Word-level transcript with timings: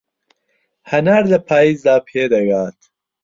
هەنار 0.91 1.23
لە 1.31 1.39
پایزدا 1.47 1.95
پێدەگات 2.07 2.79